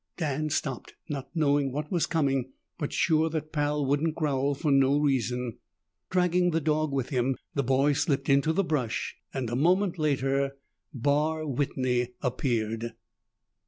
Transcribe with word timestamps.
Dan 0.17 0.49
stopped, 0.49 0.95
not 1.09 1.29
knowing 1.35 1.71
what 1.71 1.91
was 1.91 2.07
coming 2.07 2.53
but 2.79 2.91
sure 2.91 3.29
that 3.29 3.51
Pal 3.51 3.85
wouldn't 3.85 4.15
growl 4.15 4.55
for 4.55 4.71
no 4.71 4.97
reason. 4.97 5.59
Dragging 6.09 6.49
the 6.49 6.59
dog 6.59 6.91
with 6.91 7.09
him, 7.09 7.37
the 7.53 7.61
boy 7.61 7.93
slipped 7.93 8.27
into 8.27 8.51
the 8.51 8.63
brush 8.63 9.15
and 9.31 9.47
a 9.47 9.55
moment 9.55 9.99
later 9.99 10.57
Barr 10.91 11.45
Whitney 11.45 12.15
appeared. 12.19 12.93